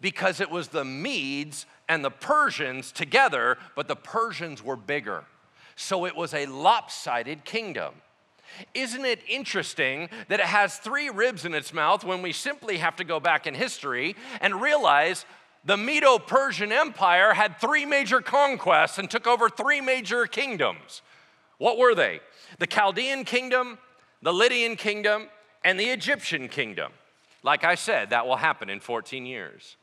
[0.00, 5.24] Because it was the Medes and the Persians together, but the Persians were bigger.
[5.76, 7.94] So it was a lopsided kingdom.
[8.74, 12.96] Isn't it interesting that it has three ribs in its mouth when we simply have
[12.96, 15.24] to go back in history and realize
[15.64, 21.02] the Medo Persian Empire had three major conquests and took over three major kingdoms?
[21.58, 22.20] What were they?
[22.58, 23.78] The Chaldean kingdom,
[24.22, 25.28] the Lydian kingdom,
[25.64, 26.92] and the Egyptian kingdom.
[27.42, 29.76] Like I said, that will happen in 14 years.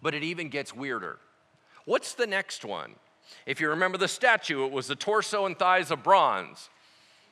[0.00, 1.18] But it even gets weirder.
[1.84, 2.94] What's the next one?
[3.46, 6.70] If you remember the statue, it was the torso and thighs of bronze.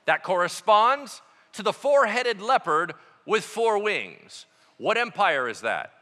[0.06, 1.20] That corresponds
[1.52, 2.94] to the four headed leopard
[3.26, 4.46] with four wings.
[4.78, 5.92] What empire is that?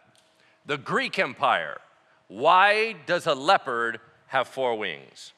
[0.66, 1.80] The Greek Empire.
[2.28, 5.32] Why does a leopard have four wings?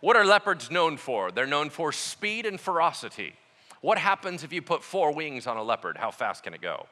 [0.00, 1.30] What are leopards known for?
[1.30, 3.34] They're known for speed and ferocity.
[3.80, 5.98] What happens if you put four wings on a leopard?
[5.98, 6.86] How fast can it go?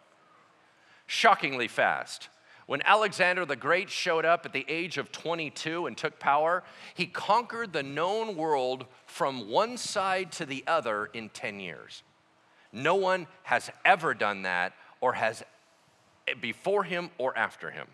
[1.06, 2.28] Shockingly fast.
[2.68, 7.06] When Alexander the Great showed up at the age of 22 and took power, he
[7.06, 12.02] conquered the known world from one side to the other in 10 years.
[12.70, 15.42] No one has ever done that or has
[16.42, 17.86] before him or after him.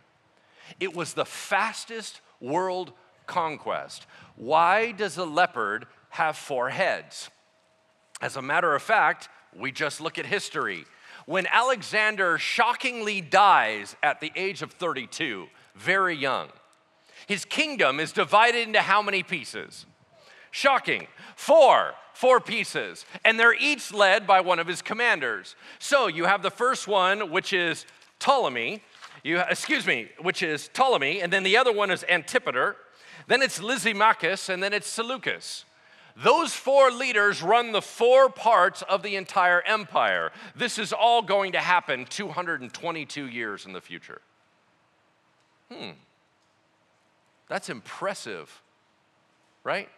[0.80, 2.90] It was the fastest world
[3.26, 4.08] conquest.
[4.34, 7.30] Why does a leopard have four heads?
[8.20, 10.84] As a matter of fact, we just look at history.
[11.26, 16.48] When Alexander shockingly dies at the age of 32, very young,
[17.26, 19.86] his kingdom is divided into how many pieces?
[20.50, 21.06] Shocking.
[21.36, 21.94] Four.
[22.12, 23.06] Four pieces.
[23.24, 25.56] And they're each led by one of his commanders.
[25.78, 27.86] So you have the first one, which is
[28.18, 28.82] Ptolemy.
[29.22, 32.76] You, excuse me, which is Ptolemy, and then the other one is Antipater.
[33.26, 35.64] Then it's Lysimachus, and then it's Seleucus.
[36.16, 40.30] Those four leaders run the four parts of the entire empire.
[40.54, 44.20] This is all going to happen 222 years in the future.
[45.72, 45.90] Hmm.
[47.48, 48.62] That's impressive,
[49.64, 49.88] right?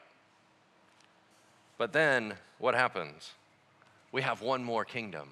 [1.76, 3.32] But then what happens?
[4.10, 5.30] We have one more kingdom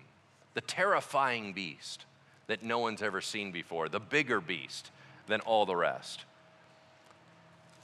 [0.53, 2.05] the terrifying beast
[2.47, 4.91] that no one's ever seen before, the bigger beast
[5.27, 6.25] than all the rest.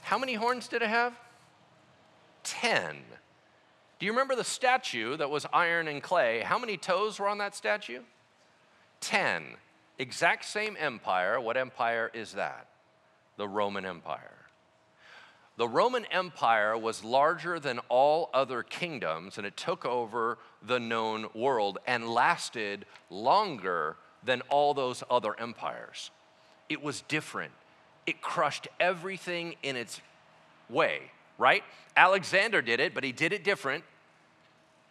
[0.03, 1.13] How many horns did it have?
[2.43, 2.97] Ten.
[3.99, 6.41] Do you remember the statue that was iron and clay?
[6.41, 8.01] How many toes were on that statue?
[8.99, 9.43] Ten.
[9.99, 11.39] Exact same empire.
[11.39, 12.67] What empire is that?
[13.37, 14.37] The Roman Empire.
[15.57, 21.27] The Roman Empire was larger than all other kingdoms, and it took over the known
[21.35, 26.09] world and lasted longer than all those other empires.
[26.69, 27.51] It was different.
[28.07, 30.01] It crushed everything in its
[30.69, 31.63] way, right?
[31.97, 33.83] Alexander did it, but he did it different.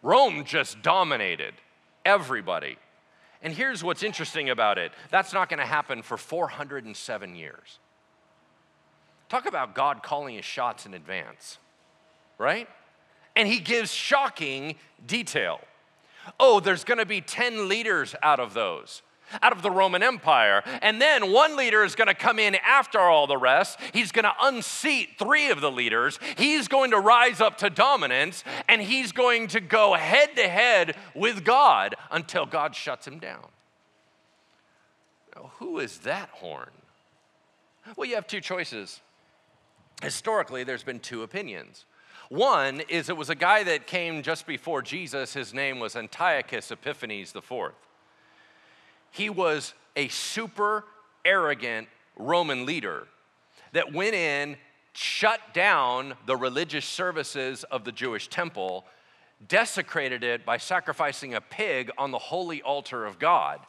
[0.03, 1.53] Rome just dominated
[2.05, 2.77] everybody.
[3.41, 7.79] And here's what's interesting about it that's not going to happen for 407 years.
[9.29, 11.57] Talk about God calling his shots in advance,
[12.37, 12.67] right?
[13.33, 14.75] And he gives shocking
[15.07, 15.61] detail.
[16.37, 19.01] Oh, there's gonna be 10 leaders out of those
[19.41, 20.63] out of the Roman Empire.
[20.81, 23.79] And then one leader is going to come in after all the rest.
[23.93, 26.19] He's going to unseat three of the leaders.
[26.37, 30.95] He's going to rise up to dominance and he's going to go head to head
[31.15, 33.47] with God until God shuts him down.
[35.35, 36.69] Now, who is that horn?
[37.95, 39.01] Well, you have two choices
[40.01, 41.85] historically, there's been two opinions.
[42.29, 45.33] One is it was a guy that came just before Jesus.
[45.33, 47.73] His name was Antiochus Epiphanes IV.
[49.11, 50.85] He was a super
[51.23, 53.07] arrogant Roman leader
[53.73, 54.57] that went in,
[54.93, 58.85] shut down the religious services of the Jewish temple,
[59.47, 63.59] desecrated it by sacrificing a pig on the holy altar of God,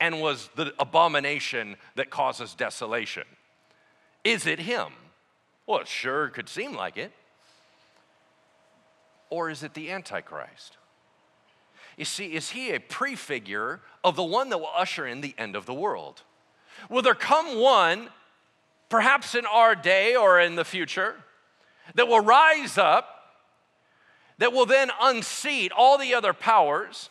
[0.00, 3.24] and was the abomination that causes desolation.
[4.24, 4.88] Is it him?
[5.66, 7.12] Well, it sure could seem like it.
[9.30, 10.76] Or is it the Antichrist?
[11.96, 15.56] You see, is he a prefigure of the one that will usher in the end
[15.56, 16.22] of the world?
[16.88, 18.08] Will there come one,
[18.88, 21.16] perhaps in our day or in the future,
[21.94, 23.34] that will rise up,
[24.38, 27.10] that will then unseat all the other powers,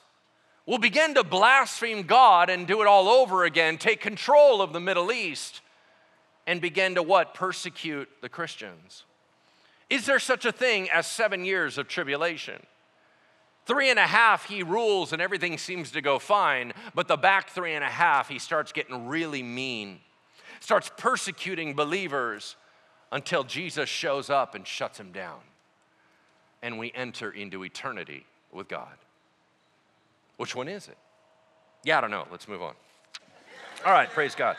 [0.65, 4.79] will begin to blaspheme God and do it all over again, take control of the
[4.79, 5.61] Middle East,
[6.47, 7.33] and begin to what?
[7.33, 9.03] Persecute the Christians.
[9.89, 12.65] Is there such a thing as seven years of tribulation?
[13.71, 17.51] Three and a half, he rules and everything seems to go fine, but the back
[17.51, 20.01] three and a half, he starts getting really mean,
[20.59, 22.57] starts persecuting believers
[23.13, 25.39] until Jesus shows up and shuts him down.
[26.61, 28.91] And we enter into eternity with God.
[30.35, 30.97] Which one is it?
[31.85, 32.27] Yeah, I don't know.
[32.29, 32.73] Let's move on.
[33.85, 34.57] All right, praise God.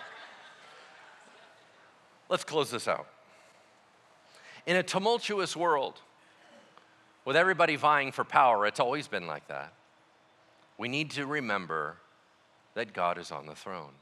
[2.31, 3.07] Let's close this out.
[4.65, 6.01] In a tumultuous world,
[7.25, 9.73] with everybody vying for power, it's always been like that.
[10.79, 11.99] We need to remember
[12.75, 13.93] that God is on the throne.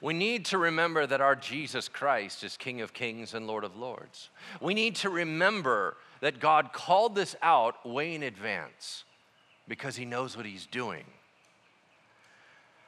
[0.00, 3.76] We need to remember that our Jesus Christ is King of Kings and Lord of
[3.76, 4.30] Lords.
[4.60, 9.04] We need to remember that God called this out way in advance
[9.68, 11.04] because He knows what He's doing.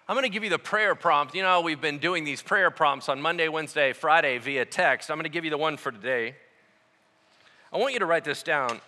[0.09, 1.35] I'm going to give you the prayer prompt.
[1.35, 5.11] You know, we've been doing these prayer prompts on Monday, Wednesday, Friday via text.
[5.11, 6.37] I'm going to give you the one for today.
[7.73, 8.81] I want you to write this down.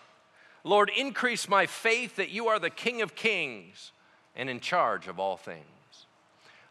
[0.65, 3.93] Lord, increase my faith that you are the King of kings
[4.37, 5.65] and in charge of all things.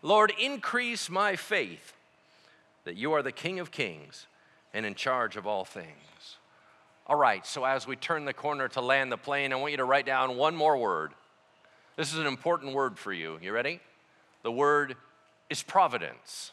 [0.01, 1.93] Lord, increase my faith
[2.83, 4.27] that you are the King of kings
[4.73, 5.87] and in charge of all things.
[7.07, 9.77] All right, so as we turn the corner to land the plane, I want you
[9.77, 11.13] to write down one more word.
[11.95, 13.39] This is an important word for you.
[13.41, 13.79] You ready?
[14.43, 14.95] The word
[15.49, 16.51] is providence.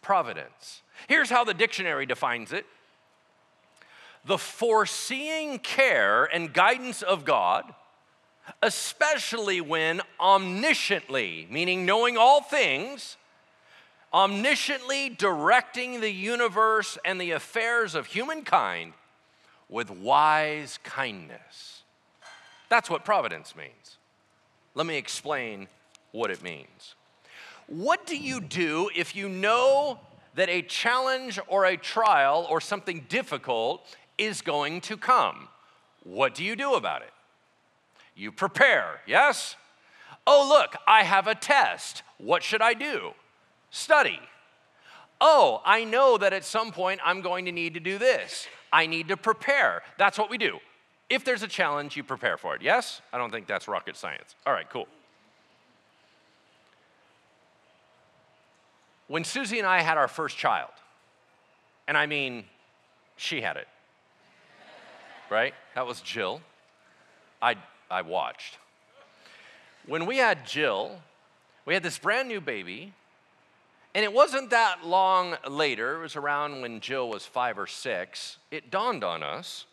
[0.00, 0.82] Providence.
[1.08, 2.64] Here's how the dictionary defines it
[4.24, 7.64] the foreseeing care and guidance of God,
[8.62, 13.16] especially when omnisciently, meaning knowing all things,
[14.12, 18.92] omnisciently directing the universe and the affairs of humankind
[19.68, 21.82] with wise kindness.
[22.68, 23.98] That's what providence means.
[24.74, 25.68] Let me explain
[26.12, 26.94] what it means.
[27.66, 30.00] What do you do if you know
[30.34, 35.48] that a challenge or a trial or something difficult is going to come?
[36.04, 37.12] What do you do about it?
[38.14, 39.56] You prepare, yes?
[40.26, 42.02] Oh, look, I have a test.
[42.18, 43.12] What should I do?
[43.70, 44.18] Study.
[45.20, 48.46] Oh, I know that at some point I'm going to need to do this.
[48.72, 49.82] I need to prepare.
[49.96, 50.58] That's what we do.
[51.08, 52.62] If there's a challenge, you prepare for it.
[52.62, 53.00] Yes?
[53.12, 54.34] I don't think that's rocket science.
[54.46, 54.86] All right, cool.
[59.06, 60.70] When Susie and I had our first child,
[61.86, 62.44] and I mean,
[63.16, 63.66] she had it,
[65.30, 65.54] right?
[65.74, 66.40] That was Jill.
[67.40, 67.56] I,
[67.90, 68.58] I watched.
[69.86, 71.00] When we had Jill,
[71.64, 72.92] we had this brand new baby,
[73.94, 78.38] and it wasn't that long later, it was around when Jill was five or six,
[78.50, 79.64] it dawned on us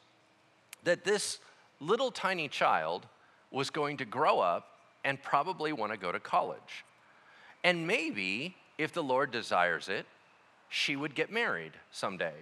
[0.83, 1.39] that this
[1.79, 3.05] little tiny child
[3.51, 4.67] was going to grow up
[5.03, 6.85] and probably want to go to college.
[7.63, 10.05] And maybe, if the Lord desires it,
[10.69, 12.33] she would get married someday.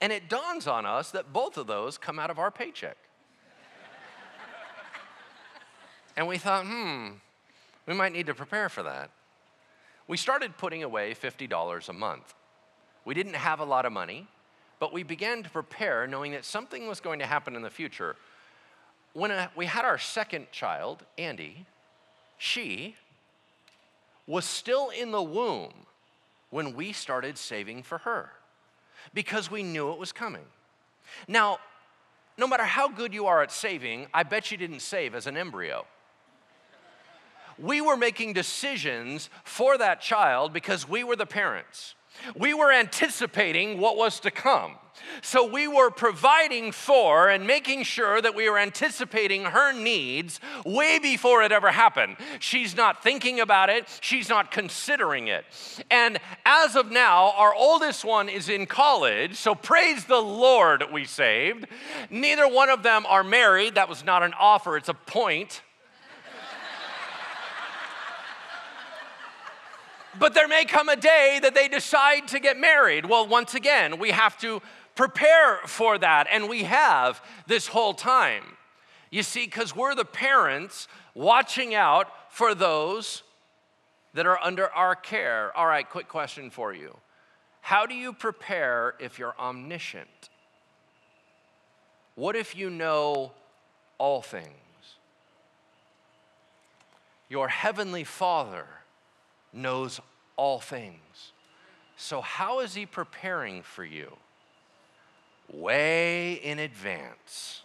[0.00, 2.96] And it dawns on us that both of those come out of our paycheck.
[6.16, 7.08] and we thought, hmm,
[7.86, 9.10] we might need to prepare for that.
[10.06, 12.34] We started putting away $50 a month.
[13.04, 14.28] We didn't have a lot of money,
[14.78, 18.16] but we began to prepare knowing that something was going to happen in the future.
[19.14, 21.66] When uh, we had our second child, Andy,
[22.36, 22.94] she
[24.26, 25.72] was still in the womb
[26.50, 28.30] when we started saving for her
[29.14, 30.44] because we knew it was coming.
[31.26, 31.58] Now,
[32.36, 35.36] no matter how good you are at saving, I bet you didn't save as an
[35.36, 35.86] embryo.
[37.58, 41.96] We were making decisions for that child because we were the parents.
[42.36, 44.74] We were anticipating what was to come.
[45.22, 50.98] So we were providing for and making sure that we were anticipating her needs way
[50.98, 52.16] before it ever happened.
[52.38, 55.44] She's not thinking about it, she's not considering it.
[55.90, 61.04] And as of now, our oldest one is in college, so praise the Lord we
[61.04, 61.66] saved.
[62.10, 63.74] Neither one of them are married.
[63.74, 65.62] That was not an offer, it's a point.
[70.18, 73.06] But there may come a day that they decide to get married.
[73.06, 74.60] Well, once again, we have to
[74.94, 78.42] prepare for that, and we have this whole time.
[79.10, 83.22] You see, because we're the parents watching out for those
[84.14, 85.56] that are under our care.
[85.56, 86.96] All right, quick question for you
[87.60, 90.30] How do you prepare if you're omniscient?
[92.14, 93.32] What if you know
[93.96, 94.52] all things?
[97.28, 98.66] Your heavenly Father
[99.52, 100.00] knows
[100.36, 101.32] all things.
[101.96, 104.16] So, how is He preparing for you?
[105.52, 107.62] Way in advance.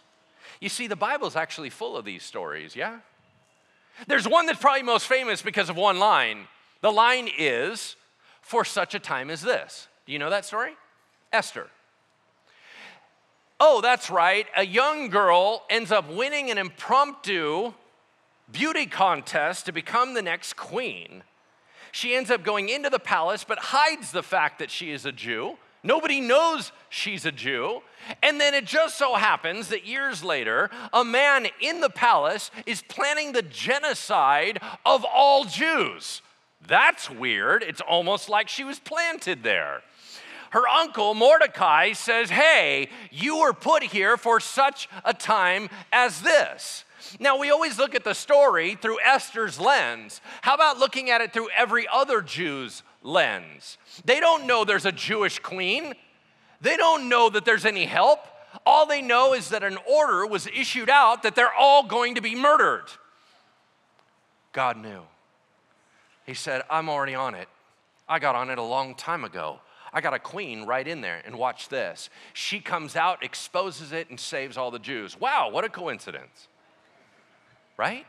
[0.60, 3.00] You see, the Bible is actually full of these stories, yeah?
[4.06, 6.48] There's one that's probably most famous because of one line.
[6.80, 7.96] The line is,
[8.42, 9.88] For such a time as this.
[10.04, 10.72] Do you know that story?
[11.32, 11.68] Esther.
[13.58, 14.46] Oh, that's right.
[14.56, 17.72] A young girl ends up winning an impromptu
[18.52, 21.22] beauty contest to become the next queen.
[21.94, 25.12] She ends up going into the palace, but hides the fact that she is a
[25.12, 25.58] Jew.
[25.84, 27.82] Nobody knows she's a Jew.
[28.20, 32.82] And then it just so happens that years later, a man in the palace is
[32.82, 36.20] planning the genocide of all Jews.
[36.66, 37.62] That's weird.
[37.62, 39.82] It's almost like she was planted there.
[40.50, 46.84] Her uncle, Mordecai, says, Hey, you were put here for such a time as this.
[47.18, 50.20] Now, we always look at the story through Esther's lens.
[50.42, 53.78] How about looking at it through every other Jew's lens?
[54.04, 55.94] They don't know there's a Jewish queen,
[56.60, 58.20] they don't know that there's any help.
[58.64, 62.20] All they know is that an order was issued out that they're all going to
[62.20, 62.84] be murdered.
[64.52, 65.02] God knew.
[66.24, 67.48] He said, I'm already on it.
[68.08, 69.60] I got on it a long time ago.
[69.92, 72.10] I got a queen right in there, and watch this.
[72.32, 75.18] She comes out, exposes it, and saves all the Jews.
[75.18, 76.48] Wow, what a coincidence
[77.76, 78.06] right?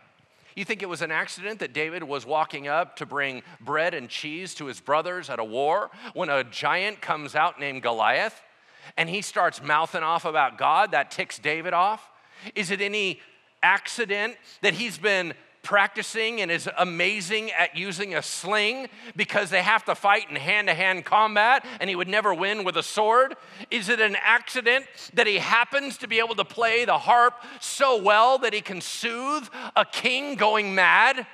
[0.55, 4.07] You think it was an accident that David was walking up to bring bread and
[4.07, 8.41] cheese to his brothers at a war when a giant comes out named Goliath
[8.95, 10.91] and he starts mouthing off about God?
[10.91, 12.09] That ticks David off.
[12.53, 13.19] Is it any
[13.61, 15.33] accident that he's been
[15.65, 20.67] practicing and is amazing at using a sling because they have to fight in hand
[20.67, 23.35] to hand combat and he would never win with a sword?
[23.69, 24.85] Is it an accident
[25.15, 28.79] that he happens to be able to play the harp so well that he can
[28.79, 31.27] soothe a king going mad?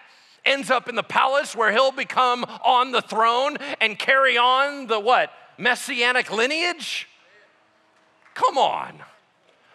[0.46, 5.00] Ends up in the palace where he'll become on the throne and carry on the
[5.00, 5.32] what?
[5.60, 7.08] Messianic lineage?
[8.34, 9.04] Come on.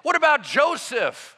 [0.03, 1.36] What about Joseph?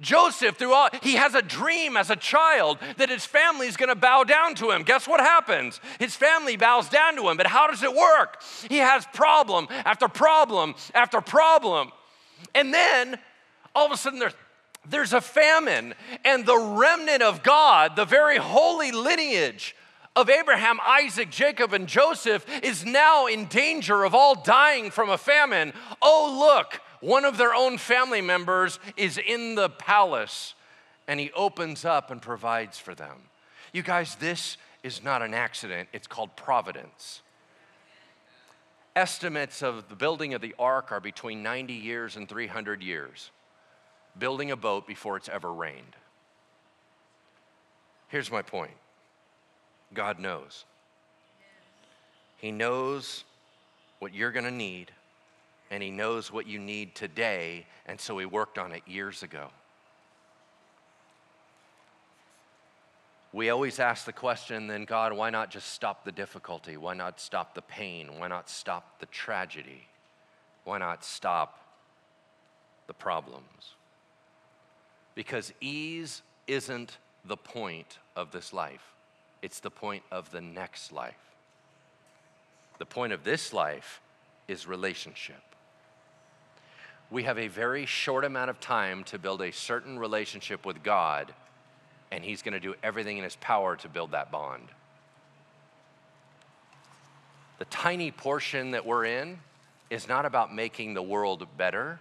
[0.00, 3.90] Joseph, through all, he has a dream as a child that his family is going
[3.90, 4.82] to bow down to him.
[4.82, 5.80] Guess what happens?
[5.98, 7.36] His family bows down to him.
[7.36, 8.42] But how does it work?
[8.68, 11.92] He has problem after problem after problem.
[12.54, 13.18] And then
[13.74, 14.34] all of a sudden there's,
[14.88, 15.94] there's a famine,
[16.24, 19.76] and the remnant of God, the very holy lineage
[20.16, 25.18] of Abraham, Isaac, Jacob, and Joseph is now in danger of all dying from a
[25.18, 25.72] famine.
[26.02, 30.54] Oh, look, one of their own family members is in the palace,
[31.08, 33.16] and he opens up and provides for them.
[33.72, 37.22] You guys, this is not an accident, it's called providence.
[38.96, 43.30] Estimates of the building of the ark are between 90 years and 300 years.
[44.18, 45.96] Building a boat before it's ever rained.
[48.08, 48.72] Here's my point
[49.94, 50.64] God knows.
[52.38, 53.24] He knows
[54.00, 54.90] what you're going to need,
[55.70, 59.48] and He knows what you need today, and so He worked on it years ago.
[63.32, 66.76] We always ask the question then, God, why not just stop the difficulty?
[66.76, 68.18] Why not stop the pain?
[68.18, 69.86] Why not stop the tragedy?
[70.64, 71.60] Why not stop
[72.88, 73.74] the problems?
[75.14, 78.94] Because ease isn't the point of this life,
[79.42, 81.14] it's the point of the next life.
[82.78, 84.00] The point of this life
[84.48, 85.49] is relationship.
[87.10, 91.34] We have a very short amount of time to build a certain relationship with God
[92.10, 94.68] and He's going to do everything in His power to build that bond.
[97.58, 99.38] The tiny portion that we're in
[99.90, 101.98] is not about making the world better,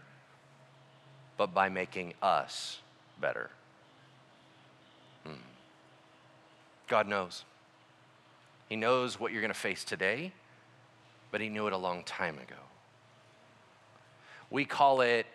[1.38, 2.80] but by making us
[3.20, 3.50] better.
[5.26, 5.34] Hmm.
[6.88, 7.44] God knows.
[8.70, 10.32] He knows what you're going to face today,
[11.32, 12.69] but He knew it a long time ago.
[14.50, 15.26] We call it,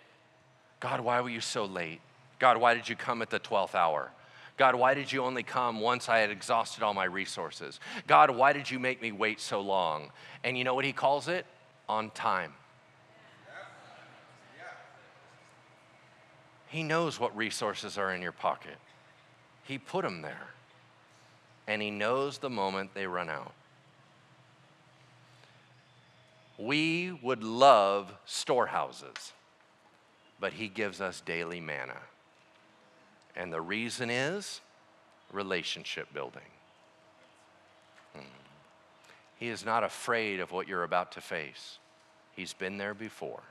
[0.80, 2.00] God, why were you so late?
[2.38, 4.10] God, why did you come at the 12th hour?
[4.56, 7.80] God, why did you only come once I had exhausted all my resources?
[8.06, 10.10] God, why did you make me wait so long?
[10.44, 11.46] And you know what he calls it?
[11.88, 12.52] On time.
[16.68, 18.76] He knows what resources are in your pocket.
[19.62, 20.48] He put them there.
[21.66, 23.52] And he knows the moment they run out.
[26.58, 29.32] We would love storehouses,
[30.40, 31.98] but he gives us daily manna.
[33.36, 34.60] And the reason is
[35.32, 36.42] relationship building.
[38.14, 38.22] Hmm.
[39.36, 41.78] He is not afraid of what you're about to face.
[42.36, 43.42] He's been there before,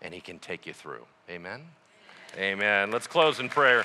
[0.00, 1.04] and He can take you through.
[1.28, 1.62] Amen?
[2.36, 2.90] Amen.
[2.90, 3.84] Let's close in prayer.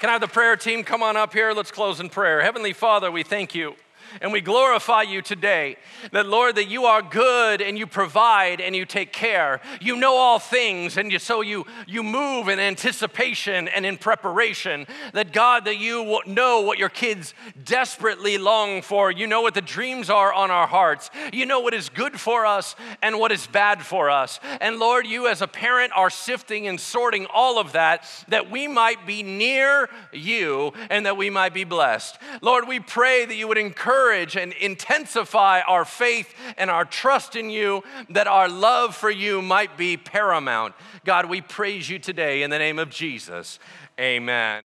[0.00, 1.52] Can I have the prayer team come on up here?
[1.52, 2.42] Let's close in prayer.
[2.42, 3.76] Heavenly Father, we thank you.
[4.20, 5.76] And we glorify you today
[6.12, 9.60] that, Lord, that you are good and you provide and you take care.
[9.80, 14.86] You know all things, and you, so you, you move in anticipation and in preparation.
[15.12, 17.34] That, God, that you know what your kids
[17.64, 19.10] desperately long for.
[19.10, 21.10] You know what the dreams are on our hearts.
[21.32, 24.40] You know what is good for us and what is bad for us.
[24.60, 28.68] And, Lord, you as a parent are sifting and sorting all of that, that we
[28.68, 32.18] might be near you and that we might be blessed.
[32.40, 37.36] Lord, we pray that you would encourage encourage and intensify our faith and our trust
[37.36, 40.74] in you, that our love for you might be paramount.
[41.04, 43.58] God, we praise you today in the name of Jesus.
[43.98, 44.62] Amen.